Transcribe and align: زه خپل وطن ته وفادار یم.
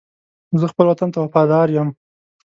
زه 0.59 0.65
خپل 0.71 0.85
وطن 0.89 1.09
ته 1.13 1.19
وفادار 1.25 1.67
یم. 1.75 1.89